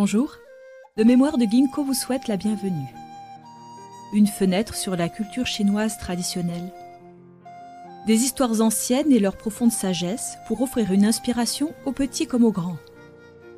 Bonjour, 0.00 0.36
le 0.96 1.02
mémoire 1.02 1.38
de 1.38 1.44
Ginkgo 1.44 1.82
vous 1.82 1.92
souhaite 1.92 2.28
la 2.28 2.36
bienvenue. 2.36 2.94
Une 4.12 4.28
fenêtre 4.28 4.76
sur 4.76 4.94
la 4.94 5.08
culture 5.08 5.48
chinoise 5.48 5.98
traditionnelle. 5.98 6.72
Des 8.06 8.22
histoires 8.22 8.60
anciennes 8.60 9.10
et 9.10 9.18
leur 9.18 9.36
profonde 9.36 9.72
sagesse 9.72 10.38
pour 10.46 10.62
offrir 10.62 10.92
une 10.92 11.04
inspiration 11.04 11.74
aux 11.84 11.90
petits 11.90 12.28
comme 12.28 12.44
aux 12.44 12.52
grands. 12.52 12.78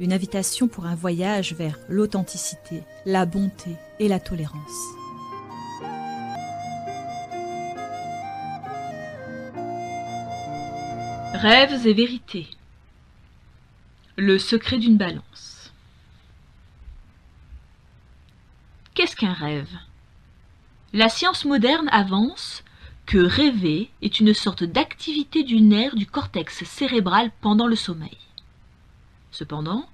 Une 0.01 0.15
invitation 0.15 0.66
pour 0.66 0.87
un 0.87 0.95
voyage 0.95 1.53
vers 1.53 1.79
l'authenticité, 1.91 2.84
la 3.05 3.27
bonté 3.27 3.77
et 3.98 4.09
la 4.09 4.19
tolérance. 4.19 4.57
Rêves 11.34 11.87
et 11.87 11.93
vérités. 11.93 12.47
Le 14.16 14.38
secret 14.38 14.79
d'une 14.79 14.97
balance. 14.97 15.59
Qu'un 19.20 19.34
rêve 19.34 19.69
La 20.95 21.10
science 21.10 21.45
moderne 21.45 21.91
avance 21.92 22.65
que 23.05 23.19
rêver 23.19 23.91
est 24.01 24.19
une 24.19 24.33
sorte 24.33 24.65
d'activité 24.65 25.42
du 25.42 25.61
nerf 25.61 25.95
du 25.95 26.06
cortex 26.06 26.65
cérébral 26.65 27.30
pendant 27.42 27.66
le 27.66 27.77
sommeil. 27.77 28.16
Cependant, 29.30 29.87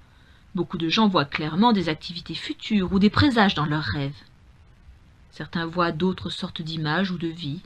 beaucoup 0.54 0.78
de 0.78 0.88
gens 0.88 1.08
voient 1.08 1.24
clairement 1.24 1.72
des 1.72 1.88
activités 1.88 2.36
futures 2.36 2.92
ou 2.92 3.00
des 3.00 3.10
présages 3.10 3.56
dans 3.56 3.66
leurs 3.66 3.82
rêves. 3.82 4.22
Certains 5.32 5.66
voient 5.66 5.90
d'autres 5.90 6.30
sortes 6.30 6.62
d'images 6.62 7.10
ou 7.10 7.18
de 7.18 7.26
vie. 7.26 7.62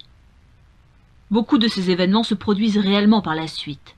Beaucoup 1.31 1.59
de 1.59 1.69
ces 1.69 1.91
événements 1.91 2.25
se 2.25 2.35
produisent 2.35 2.79
réellement 2.79 3.21
par 3.21 3.35
la 3.35 3.49
suite. 3.49 3.97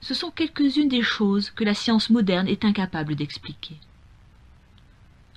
Ce 0.00 0.14
sont 0.14 0.30
quelques-unes 0.30 0.88
des 0.88 1.02
choses 1.02 1.50
que 1.50 1.64
la 1.64 1.74
science 1.74 2.08
moderne 2.08 2.48
est 2.48 2.64
incapable 2.64 3.16
d'expliquer. 3.16 3.76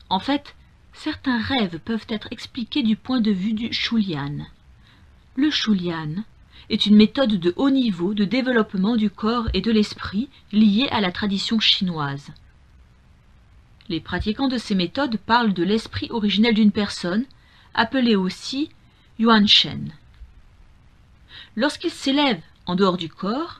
En 0.09 0.19
fait, 0.19 0.55
certains 0.94 1.41
rêves 1.41 1.80
peuvent 1.80 2.05
être 2.09 2.27
expliqués 2.31 2.83
du 2.83 2.95
point 2.95 3.22
de 3.22 3.31
vue 3.31 3.53
du 3.53 3.73
Shulian. 3.73 4.45
Le 5.36 5.52
Shulian 5.52 6.23
est 6.69 6.86
une 6.86 6.95
méthode 6.95 7.39
de 7.39 7.53
haut 7.55 7.69
niveau 7.69 8.13
de 8.13 8.25
développement 8.25 8.95
du 8.95 9.09
corps 9.09 9.47
et 9.53 9.61
de 9.61 9.72
l'esprit 9.72 10.30
liée 10.52 10.88
à 10.91 11.02
la 11.02 11.11
tradition 11.11 11.59
chinoise. 11.59 12.31
Les 13.89 14.00
pratiquants 14.02 14.50
de 14.50 14.58
ces 14.58 14.75
méthodes 14.75 15.17
parlent 15.17 15.53
de 15.53 15.63
l'esprit 15.63 16.08
originel 16.09 16.53
d'une 16.53 16.72
personne, 16.72 17.25
appelé 17.73 18.16
aussi 18.16 18.69
Yuan 19.19 19.47
Shen. 19.47 19.94
Lorsqu'il 21.55 21.91
s'élève 21.91 22.41
en 22.66 22.75
dehors 22.75 22.97
du 22.97 23.09
corps, 23.09 23.59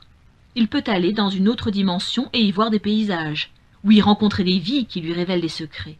il 0.54 0.68
peut 0.68 0.84
aller 0.86 1.12
dans 1.12 1.30
une 1.30 1.48
autre 1.48 1.70
dimension 1.70 2.28
et 2.32 2.40
y 2.40 2.50
voir 2.52 2.70
des 2.70 2.78
paysages, 2.78 3.50
ou 3.84 3.92
y 3.92 4.00
rencontrer 4.00 4.44
des 4.44 4.58
vies 4.58 4.86
qui 4.86 5.00
lui 5.00 5.12
révèlent 5.12 5.40
des 5.40 5.48
secrets. 5.48 5.96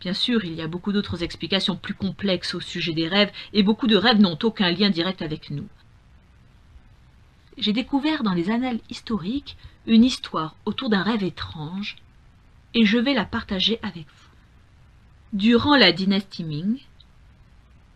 Bien 0.00 0.14
sûr, 0.14 0.44
il 0.44 0.54
y 0.54 0.62
a 0.62 0.68
beaucoup 0.68 0.92
d'autres 0.92 1.22
explications 1.22 1.76
plus 1.76 1.94
complexes 1.94 2.54
au 2.54 2.60
sujet 2.60 2.92
des 2.92 3.08
rêves, 3.08 3.32
et 3.52 3.62
beaucoup 3.62 3.86
de 3.86 3.96
rêves 3.96 4.20
n'ont 4.20 4.38
aucun 4.42 4.70
lien 4.70 4.90
direct 4.90 5.22
avec 5.22 5.50
nous. 5.50 5.68
J'ai 7.56 7.72
découvert 7.72 8.22
dans 8.22 8.34
les 8.34 8.50
annales 8.50 8.78
historiques 8.88 9.56
une 9.86 10.04
histoire 10.04 10.54
autour 10.64 10.88
d'un 10.90 11.02
rêve 11.02 11.24
étrange, 11.24 11.96
et 12.74 12.84
je 12.84 12.98
vais 12.98 13.14
la 13.14 13.24
partager 13.24 13.80
avec 13.82 14.06
vous. 14.06 14.28
Durant 15.32 15.76
la 15.76 15.92
dynastie 15.92 16.44
Ming, 16.44 16.78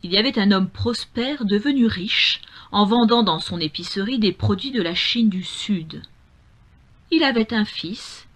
il 0.02 0.10
y 0.10 0.18
avait 0.18 0.38
un 0.38 0.50
homme 0.50 0.68
prospère 0.68 1.44
devenu 1.44 1.86
riche 1.86 2.40
en 2.72 2.84
vendant 2.84 3.22
dans 3.22 3.38
son 3.38 3.60
épicerie 3.60 4.18
des 4.18 4.32
produits 4.32 4.72
de 4.72 4.82
la 4.82 4.94
Chine 4.94 5.28
du 5.28 5.44
Sud. 5.44 6.02
Il 7.12 7.22
avait 7.22 7.54
un 7.54 7.64
fils 7.64 8.26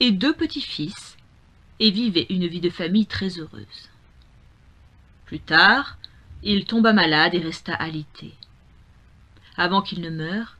et 0.00 0.12
deux 0.12 0.32
petits-fils 0.32 1.17
et 1.80 1.90
vivait 1.90 2.26
une 2.30 2.46
vie 2.46 2.60
de 2.60 2.70
famille 2.70 3.06
très 3.06 3.38
heureuse. 3.38 3.90
Plus 5.26 5.40
tard, 5.40 5.98
il 6.42 6.64
tomba 6.64 6.92
malade 6.92 7.34
et 7.34 7.40
resta 7.40 7.74
alité. 7.74 8.34
Avant 9.56 9.82
qu'il 9.82 10.00
ne 10.00 10.10
meure, 10.10 10.56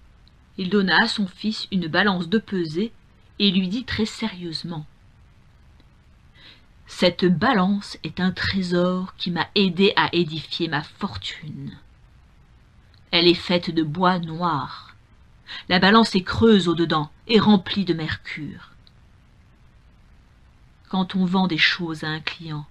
il 0.57 0.71
donna 0.71 1.05
à 1.05 1.09
son 1.09 1.27
fils 1.27 1.69
une 1.71 1.87
balance 1.87 2.29
de 2.29 2.39
pesée 2.39 2.93
et 3.39 3.51
lui 3.51 3.69
dit 3.69 3.85
très 3.85 4.07
sérieusement 4.07 4.87
cette 6.89 7.27
balance 7.27 7.99
est 8.03 8.19
un 8.19 8.33
trésor 8.33 9.15
qui 9.17 9.31
m'a 9.31 9.47
aidé 9.55 9.93
à 9.95 10.09
édifier 10.15 10.69
ma 10.69 10.83
fortune. 10.83 11.77
Elle 13.11 13.29
est 13.29 13.35
faite 13.35 13.71
de 13.71 13.83
bois 13.83 14.19
noir. 14.19 14.97
La 15.69 15.79
balance 15.79 16.15
est 16.15 16.23
creuse 16.23 16.67
au-dedans 16.67 17.11
et 17.29 17.39
remplie 17.39 17.85
de 17.85 17.93
mercure. 17.93 18.73
Quand 20.89 21.15
on 21.17 21.27
vend 21.27 21.47
des 21.47 21.59
choses 21.59 22.05
à 22.05 22.09
un 22.09 22.21
client, 22.21 22.67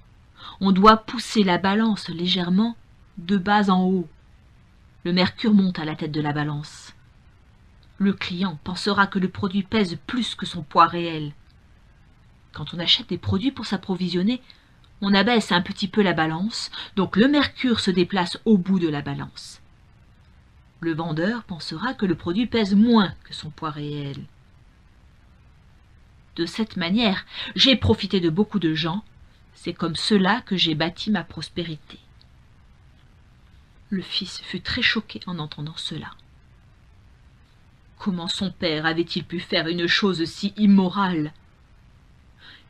on 0.60 0.72
doit 0.72 0.98
pousser 0.98 1.44
la 1.44 1.58
balance 1.58 2.10
légèrement 2.10 2.76
de 3.18 3.38
bas 3.38 3.70
en 3.70 3.84
haut. 3.84 4.08
Le 5.04 5.14
mercure 5.14 5.54
monte 5.54 5.78
à 5.80 5.86
la 5.86 5.96
tête 5.96 6.12
de 6.12 6.22
la 6.22 6.34
balance. 6.34 6.94
Le 8.00 8.14
client 8.14 8.60
pensera 8.64 9.08
que 9.08 9.20
le 9.20 9.30
produit 9.30 9.64
pèse 9.64 9.98
plus 10.08 10.36
que 10.36 10.46
son 10.46 10.64
poids 10.64 10.88
réel. 10.88 11.32
Quand 12.54 12.74
on 12.74 12.80
achète 12.80 13.10
des 13.10 13.20
produits 13.20 13.52
pour 13.52 13.68
s'approvisionner, 13.68 14.42
on 15.02 15.14
abaisse 15.14 15.52
un 15.52 15.62
petit 15.62 15.88
peu 15.88 16.02
la 16.02 16.14
balance, 16.14 16.72
donc 16.96 17.18
le 17.18 17.28
mercure 17.28 17.80
se 17.80 17.92
déplace 17.92 18.40
au 18.46 18.58
bout 18.58 18.80
de 18.80 18.90
la 18.90 19.04
balance. 19.04 19.62
Le 20.80 20.94
vendeur 20.94 21.44
pensera 21.44 21.94
que 21.94 22.08
le 22.08 22.16
produit 22.16 22.48
pèse 22.48 22.76
moins 22.76 23.14
que 23.24 23.34
son 23.34 23.52
poids 23.52 23.70
réel. 23.70 24.18
De 26.38 26.46
cette 26.46 26.78
manière, 26.78 27.26
j'ai 27.56 27.76
profité 27.76 28.20
de 28.20 28.30
beaucoup 28.30 28.60
de 28.60 28.76
gens, 28.76 29.04
c'est 29.56 29.74
comme 29.74 29.96
cela 29.96 30.42
que 30.42 30.56
j'ai 30.56 30.76
bâti 30.76 31.10
ma 31.10 31.24
prospérité. 31.24 31.98
Le 33.90 34.04
fils 34.04 34.42
fut 34.42 34.62
très 34.62 34.84
choqué 34.84 35.20
en 35.26 35.40
entendant 35.40 35.76
cela. 35.78 36.12
Comment 37.98 38.28
son 38.28 38.52
père 38.52 38.86
avait-il 38.86 39.24
pu 39.24 39.40
faire 39.40 39.68
une 39.68 39.88
chose 39.88 40.24
si 40.26 40.54
immorale? 40.58 41.34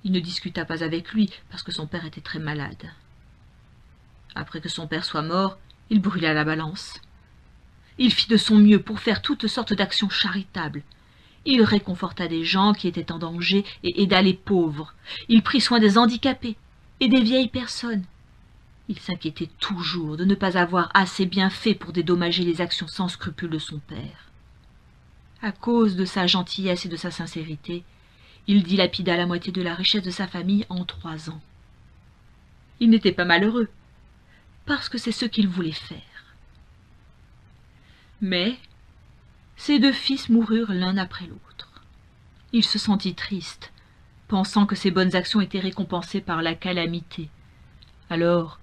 Il 0.05 0.13
ne 0.13 0.21
discuta 0.21 0.63
pas 0.63 0.81
avec 0.81 1.11
lui, 1.11 1.29
parce 1.49 1.61
que 1.61 1.73
son 1.73 1.87
père 1.87 2.05
était 2.05 2.21
très 2.21 2.39
malade. 2.39 2.89
Après 4.33 4.61
que 4.61 4.69
son 4.69 4.87
père 4.87 5.03
soit 5.03 5.23
mort, 5.23 5.57
il 5.89 5.99
brûla 5.99 6.33
la 6.33 6.45
balance. 6.45 7.01
Il 7.97 8.13
fit 8.13 8.29
de 8.29 8.37
son 8.37 8.55
mieux 8.55 8.81
pour 8.81 9.01
faire 9.01 9.21
toutes 9.21 9.47
sortes 9.47 9.73
d'actions 9.73 10.09
charitables. 10.09 10.83
Il 11.49 11.63
réconforta 11.63 12.27
des 12.27 12.43
gens 12.43 12.73
qui 12.73 12.89
étaient 12.89 13.09
en 13.09 13.19
danger 13.19 13.63
et 13.81 14.03
aida 14.03 14.21
les 14.21 14.33
pauvres. 14.33 14.93
Il 15.29 15.41
prit 15.41 15.61
soin 15.61 15.79
des 15.79 15.97
handicapés 15.97 16.57
et 16.99 17.07
des 17.07 17.21
vieilles 17.21 17.47
personnes. 17.47 18.03
Il 18.89 18.99
s'inquiétait 18.99 19.49
toujours 19.59 20.17
de 20.17 20.25
ne 20.25 20.35
pas 20.35 20.57
avoir 20.57 20.91
assez 20.93 21.25
bien 21.25 21.49
fait 21.49 21.73
pour 21.73 21.93
dédommager 21.93 22.43
les 22.43 22.59
actions 22.59 22.89
sans 22.89 23.07
scrupules 23.07 23.49
de 23.49 23.59
son 23.59 23.79
père. 23.79 24.29
À 25.41 25.53
cause 25.53 25.95
de 25.95 26.03
sa 26.03 26.27
gentillesse 26.27 26.85
et 26.85 26.89
de 26.89 26.97
sa 26.97 27.11
sincérité, 27.11 27.85
il 28.47 28.61
dilapida 28.63 29.15
la 29.15 29.25
moitié 29.25 29.53
de 29.53 29.61
la 29.61 29.73
richesse 29.73 30.03
de 30.03 30.11
sa 30.11 30.27
famille 30.27 30.65
en 30.67 30.83
trois 30.83 31.29
ans. 31.29 31.41
Il 32.81 32.89
n'était 32.89 33.13
pas 33.13 33.25
malheureux, 33.25 33.69
parce 34.65 34.89
que 34.89 34.97
c'est 34.97 35.13
ce 35.13 35.25
qu'il 35.25 35.47
voulait 35.47 35.71
faire. 35.71 36.35
Mais 38.19 38.57
ses 39.57 39.79
deux 39.79 39.91
fils 39.91 40.29
moururent 40.29 40.71
l'un 40.71 40.97
après 40.97 41.25
l'autre. 41.25 41.83
Il 42.53 42.63
se 42.63 42.79
sentit 42.79 43.15
triste, 43.15 43.73
pensant 44.27 44.65
que 44.65 44.75
ses 44.75 44.91
bonnes 44.91 45.15
actions 45.15 45.41
étaient 45.41 45.59
récompensées 45.59 46.21
par 46.21 46.41
la 46.41 46.55
calamité. 46.55 47.29
Alors, 48.09 48.59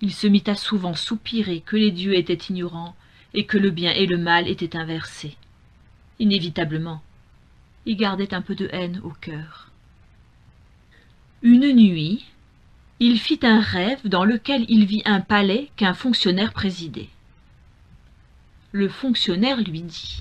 il 0.00 0.12
se 0.12 0.26
mit 0.26 0.44
à 0.46 0.54
souvent 0.54 0.94
soupirer 0.94 1.60
que 1.60 1.76
les 1.76 1.90
dieux 1.90 2.14
étaient 2.14 2.34
ignorants 2.34 2.94
et 3.34 3.46
que 3.46 3.58
le 3.58 3.70
bien 3.70 3.92
et 3.92 4.06
le 4.06 4.18
mal 4.18 4.46
étaient 4.46 4.76
inversés. 4.76 5.36
Inévitablement, 6.18 7.02
il 7.86 7.96
gardait 7.96 8.34
un 8.34 8.42
peu 8.42 8.54
de 8.54 8.68
haine 8.72 9.00
au 9.02 9.10
cœur. 9.10 9.70
Une 11.42 11.72
nuit, 11.72 12.24
il 13.00 13.18
fit 13.18 13.40
un 13.42 13.60
rêve 13.60 14.06
dans 14.06 14.24
lequel 14.24 14.64
il 14.68 14.86
vit 14.86 15.02
un 15.04 15.20
palais 15.20 15.70
qu'un 15.76 15.94
fonctionnaire 15.94 16.52
présidait. 16.52 17.08
Le 18.76 18.90
fonctionnaire 18.90 19.56
lui 19.56 19.80
dit 19.80 20.20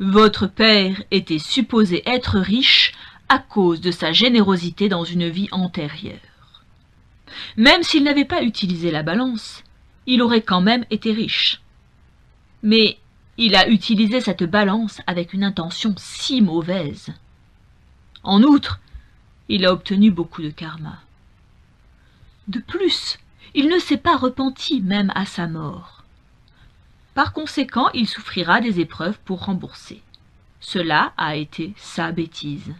Votre 0.00 0.48
père 0.48 1.00
était 1.12 1.38
supposé 1.38 2.02
être 2.04 2.36
riche 2.36 2.94
à 3.28 3.38
cause 3.38 3.80
de 3.80 3.92
sa 3.92 4.10
générosité 4.10 4.88
dans 4.88 5.04
une 5.04 5.28
vie 5.28 5.46
antérieure. 5.52 6.64
Même 7.56 7.84
s'il 7.84 8.02
n'avait 8.02 8.24
pas 8.24 8.42
utilisé 8.42 8.90
la 8.90 9.04
balance, 9.04 9.62
il 10.06 10.20
aurait 10.20 10.42
quand 10.42 10.60
même 10.60 10.84
été 10.90 11.12
riche. 11.12 11.60
Mais 12.64 12.98
il 13.36 13.54
a 13.54 13.68
utilisé 13.68 14.20
cette 14.20 14.42
balance 14.42 15.00
avec 15.06 15.32
une 15.32 15.44
intention 15.44 15.94
si 15.96 16.42
mauvaise. 16.42 17.14
En 18.24 18.42
outre, 18.42 18.80
il 19.48 19.64
a 19.64 19.72
obtenu 19.72 20.10
beaucoup 20.10 20.42
de 20.42 20.50
karma. 20.50 20.98
De 22.48 22.58
plus, 22.58 23.16
il 23.54 23.68
ne 23.68 23.78
s'est 23.78 23.96
pas 23.96 24.16
repenti 24.16 24.80
même 24.80 25.12
à 25.14 25.24
sa 25.24 25.46
mort. 25.46 25.97
Par 27.18 27.32
conséquent, 27.32 27.88
il 27.94 28.06
souffrira 28.06 28.60
des 28.60 28.78
épreuves 28.78 29.18
pour 29.24 29.46
rembourser. 29.46 30.02
Cela 30.60 31.12
a 31.16 31.34
été 31.34 31.74
sa 31.76 32.12
bêtise. 32.12 32.72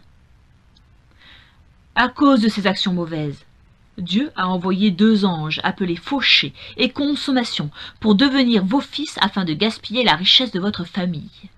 À 1.93 2.07
cause 2.07 2.39
de 2.39 2.47
ses 2.47 2.65
actions 2.65 2.93
mauvaises, 2.93 3.43
Dieu 3.97 4.31
a 4.37 4.47
envoyé 4.47 4.91
deux 4.91 5.25
anges 5.25 5.59
appelés 5.65 5.97
fauchés 5.97 6.53
et 6.77 6.87
consommation 6.87 7.69
pour 7.99 8.15
devenir 8.15 8.63
vos 8.63 8.79
fils 8.79 9.17
afin 9.19 9.43
de 9.43 9.51
gaspiller 9.51 10.05
la 10.05 10.15
richesse 10.15 10.53
de 10.53 10.61
votre 10.61 10.85
famille. 10.85 11.49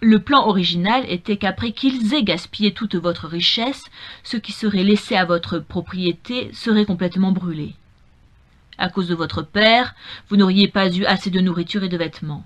Le 0.00 0.20
plan 0.20 0.46
original 0.46 1.04
était 1.08 1.38
qu'après 1.38 1.72
qu'ils 1.72 2.14
aient 2.14 2.22
gaspillé 2.22 2.72
toute 2.72 2.94
votre 2.94 3.26
richesse, 3.26 3.82
ce 4.22 4.36
qui 4.36 4.52
serait 4.52 4.84
laissé 4.84 5.16
à 5.16 5.24
votre 5.24 5.58
propriété 5.58 6.52
serait 6.52 6.86
complètement 6.86 7.32
brûlé. 7.32 7.74
À 8.78 8.88
cause 8.88 9.08
de 9.08 9.14
votre 9.14 9.42
père, 9.42 9.94
vous 10.28 10.36
n'auriez 10.36 10.68
pas 10.68 10.88
eu 10.92 11.04
assez 11.04 11.30
de 11.30 11.40
nourriture 11.40 11.84
et 11.84 11.88
de 11.88 11.96
vêtements. 11.96 12.44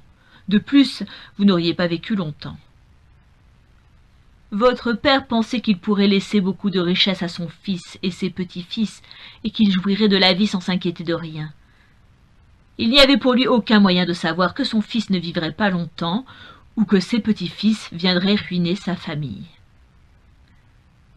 De 0.49 0.58
plus, 0.58 1.02
vous 1.37 1.44
n'auriez 1.44 1.75
pas 1.75 1.87
vécu 1.87 2.14
longtemps. 2.14 2.56
Votre 4.52 4.93
père 4.93 5.26
pensait 5.26 5.61
qu'il 5.61 5.78
pourrait 5.78 6.06
laisser 6.06 6.40
beaucoup 6.40 6.70
de 6.70 6.78
richesses 6.78 7.23
à 7.23 7.28
son 7.28 7.49
fils 7.49 7.99
et 8.02 8.11
ses 8.11 8.31
petits-fils, 8.31 9.02
et 9.43 9.50
qu'il 9.50 9.73
jouirait 9.73 10.08
de 10.08 10.17
la 10.17 10.34
vie 10.34 10.46
sans 10.46 10.61
s'inquiéter 10.61 11.05
de 11.05 11.14
rien. 11.14 11.52
Il 12.79 12.90
n'y 12.90 13.00
avait 13.00 13.17
pour 13.17 13.34
lui 13.34 13.46
aucun 13.49 13.81
moyen 13.81 14.05
de 14.05 14.12
savoir 14.12 14.55
que 14.55 14.62
son 14.62 14.82
fils 14.82 15.11
ne 15.11 15.19
vivrait 15.19 15.52
pas 15.52 15.70
longtemps, 15.70 16.25
ou 16.76 16.84
que 16.84 17.00
ses 17.00 17.20
petits-fils 17.20 17.88
viendraient 17.93 18.37
ruiner 18.37 18.76
sa 18.76 18.94
famille. 18.94 19.46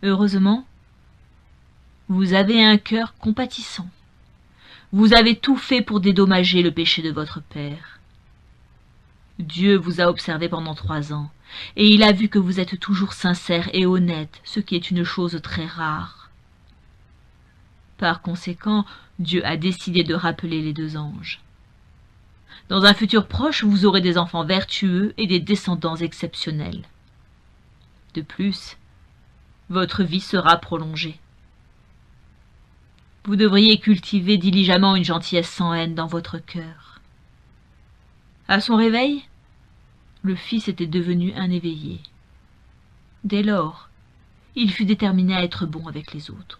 Heureusement, 0.02 0.66
vous 2.08 2.34
avez 2.34 2.64
un 2.64 2.78
cœur 2.78 3.14
compatissant. 3.20 3.88
Vous 4.92 5.14
avez 5.14 5.36
tout 5.36 5.58
fait 5.58 5.82
pour 5.82 6.00
dédommager 6.00 6.64
le 6.64 6.72
péché 6.72 7.04
de 7.04 7.12
votre 7.12 7.42
père. 7.42 8.00
Dieu 9.38 9.78
vous 9.78 10.02
a 10.02 10.08
observé 10.10 10.50
pendant 10.50 10.74
trois 10.74 11.14
ans, 11.14 11.30
et 11.76 11.88
il 11.88 12.02
a 12.02 12.12
vu 12.12 12.28
que 12.28 12.40
vous 12.40 12.60
êtes 12.60 12.80
toujours 12.80 13.14
sincère 13.14 13.70
et 13.74 13.86
honnête, 13.86 14.42
ce 14.44 14.60
qui 14.60 14.76
est 14.76 14.90
une 14.90 15.04
chose 15.04 15.40
très 15.44 15.68
rare. 15.68 16.32
Par 17.98 18.22
conséquent, 18.22 18.84
Dieu 19.20 19.46
a 19.46 19.58
décidé 19.58 20.04
de 20.04 20.16
rappeler 20.16 20.62
les 20.62 20.74
deux 20.74 20.98
anges. 20.98 21.42
Dans 22.68 22.84
un 22.84 22.94
futur 22.94 23.28
proche, 23.28 23.64
vous 23.64 23.86
aurez 23.86 24.02
des 24.02 24.18
enfants 24.18 24.46
vertueux 24.46 25.14
et 25.18 25.28
des 25.28 25.40
descendants 25.40 25.98
exceptionnels. 25.98 26.84
De 28.16 28.22
plus, 28.22 28.78
votre 29.70 30.04
vie 30.04 30.20
sera 30.20 30.58
prolongée. 30.58 31.20
Vous 33.26 33.36
devriez 33.36 33.80
cultiver 33.80 34.38
diligemment 34.38 34.96
une 34.96 35.04
gentillesse 35.04 35.50
sans 35.50 35.74
haine 35.74 35.94
dans 35.94 36.08
votre 36.08 36.38
cœur. 36.38 37.02
À 38.48 38.62
son 38.62 38.76
réveil, 38.78 39.24
le 40.24 40.36
fils 40.36 40.68
était 40.68 40.88
devenu 40.88 41.34
un 41.34 41.52
éveillé. 41.52 42.00
Dès 43.24 43.44
lors, 43.44 43.90
il 44.56 44.72
fut 44.72 44.86
déterminé 44.86 45.36
à 45.36 45.44
être 45.44 45.66
bon 45.66 45.88
avec 45.88 46.14
les 46.14 46.32
autres. 46.32 46.60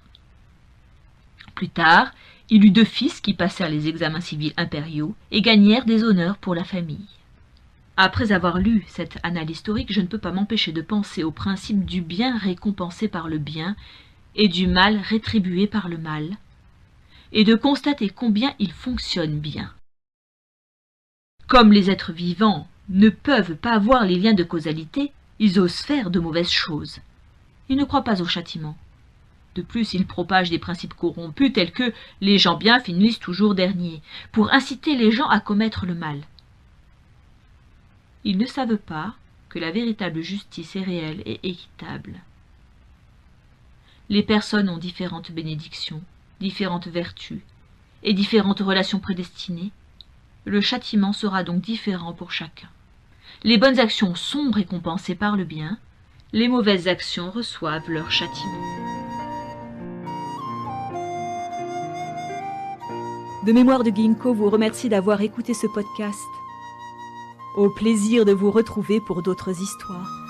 Plus 1.56 1.70
tard, 1.70 2.12
il 2.50 2.66
eut 2.66 2.72
deux 2.72 2.86
fils 2.86 3.22
qui 3.22 3.34
passèrent 3.34 3.70
les 3.70 3.88
examens 3.88 4.22
civils 4.22 4.54
impériaux 4.58 5.16
et 5.32 5.42
gagnèrent 5.42 5.86
des 5.86 6.04
honneurs 6.04 6.38
pour 6.38 6.56
la 6.56 6.64
famille. 6.64 7.08
Après 7.98 8.32
avoir 8.32 8.60
lu 8.60 8.86
cette 8.88 9.18
annale 9.24 9.50
historique, 9.50 9.92
je 9.92 10.02
ne 10.02 10.08
peux 10.08 10.18
pas 10.18 10.32
m'empêcher 10.32 10.72
de 10.72 10.82
penser 10.82 11.24
au 11.24 11.32
principe 11.32 11.86
du 11.86 12.02
bien 12.02 12.38
récompensé 12.38 13.08
par 13.08 13.28
le 13.28 13.40
bien 13.40 13.76
et 14.36 14.48
du 14.48 14.68
mal 14.68 14.98
rétribué 14.98 15.68
par 15.68 15.90
le 15.90 15.98
mal, 15.98 16.38
et 17.32 17.44
de 17.44 17.56
constater 17.56 18.10
combien 18.10 18.54
il 18.60 18.72
fonctionne 18.72 19.40
bien. 19.40 19.74
Comme 21.48 21.72
les 21.72 21.90
êtres 21.90 22.14
vivants 22.14 22.68
ne 22.90 23.10
peuvent 23.10 23.56
pas 23.56 23.78
voir 23.80 24.06
les 24.06 24.16
liens 24.16 24.34
de 24.34 24.44
causalité, 24.44 25.12
ils 25.40 25.60
osent 25.60 25.82
faire 25.82 26.10
de 26.10 26.20
mauvaises 26.20 26.52
choses. 26.52 27.00
Ils 27.70 27.78
ne 27.78 27.86
croient 27.86 28.04
pas 28.04 28.22
au 28.22 28.26
châtiment. 28.26 28.78
De 29.56 29.62
plus, 29.62 29.94
ils 29.94 30.06
propagent 30.06 30.50
des 30.50 30.60
principes 30.60 30.94
corrompus 30.94 31.54
tels 31.54 31.72
que 31.72 31.94
les 32.22 32.38
gens 32.38 32.56
bien 32.56 32.80
finissent 32.80 33.20
toujours 33.20 33.56
derniers, 33.56 34.02
pour 34.32 34.54
inciter 34.54 34.96
les 34.96 35.12
gens 35.12 35.28
à 35.28 35.40
commettre 35.40 35.86
le 35.86 35.96
mal. 35.96 36.22
Ils 38.24 38.38
ne 38.38 38.46
savent 38.46 38.78
pas 38.78 39.16
que 39.50 39.60
la 39.60 39.72
véritable 39.72 40.22
justice 40.22 40.76
est 40.76 40.84
réelle 40.84 41.22
et 41.26 41.40
équitable. 41.44 42.22
Les 44.10 44.24
personnes 44.24 44.70
ont 44.70 44.78
différentes 44.78 45.32
bénédictions, 45.32 46.02
différentes 46.40 46.88
vertus 46.88 47.42
et 48.04 48.14
différentes 48.14 48.62
relations 48.62 49.00
prédestinées. 49.00 49.72
Le 50.46 50.62
châtiment 50.62 51.14
sera 51.14 51.44
donc 51.44 51.62
différent 51.62 52.14
pour 52.14 52.32
chacun. 52.32 52.70
Les 53.44 53.58
bonnes 53.58 53.80
actions 53.80 54.16
sont 54.16 54.52
récompensées 54.52 55.16
par 55.16 55.36
le 55.36 55.44
bien, 55.44 55.78
les 56.34 56.48
mauvaises 56.48 56.88
actions 56.88 57.32
reçoivent 57.32 57.90
leur 57.90 58.12
châtiment. 58.12 58.64
De 63.46 63.54
mémoire 63.54 63.84
de 63.84 63.90
Ginkgo 63.90 64.34
vous 64.34 64.50
remercie 64.50 64.90
d'avoir 64.90 65.22
écouté 65.22 65.54
ce 65.54 65.66
podcast. 65.68 66.20
Au 67.56 67.70
plaisir 67.70 68.26
de 68.26 68.34
vous 68.34 68.52
retrouver 68.52 69.00
pour 69.00 69.24
d'autres 69.24 69.62
histoires. 69.62 70.29